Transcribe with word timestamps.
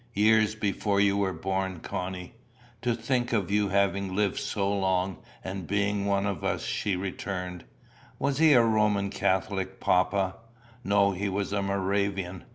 "Years 0.15 0.55
before 0.55 0.99
you 0.99 1.15
were 1.15 1.31
born, 1.31 1.79
Connie." 1.79 2.33
"To 2.81 2.95
think 2.95 3.31
of 3.33 3.51
you 3.51 3.69
having 3.69 4.15
lived 4.15 4.39
so 4.39 4.75
long, 4.75 5.17
and 5.43 5.67
being 5.67 6.07
one 6.07 6.25
of 6.25 6.43
us!" 6.43 6.63
she 6.65 6.95
returned. 6.95 7.65
"Was 8.17 8.39
he 8.39 8.53
a 8.53 8.63
Roman 8.63 9.11
Catholic, 9.11 9.79
papa?" 9.79 10.37
"No, 10.83 11.11
he 11.11 11.29
was 11.29 11.53
a 11.53 11.61
Moravian. 11.61 12.45